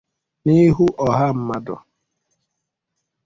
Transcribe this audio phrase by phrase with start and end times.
[0.43, 1.75] n'ihu ọha mmadụ.